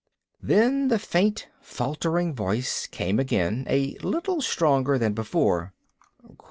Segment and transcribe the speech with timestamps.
[0.41, 5.75] Then the faint, faltering voice came again, a little stronger than before.